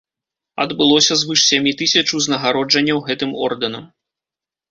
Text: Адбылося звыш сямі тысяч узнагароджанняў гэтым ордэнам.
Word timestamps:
Адбылося 0.63 1.17
звыш 1.23 1.39
сямі 1.49 1.73
тысяч 1.83 2.03
узнагароджанняў 2.19 2.97
гэтым 3.09 3.31
ордэнам. 3.49 3.85